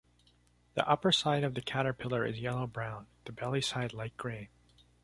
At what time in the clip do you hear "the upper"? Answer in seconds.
0.73-1.11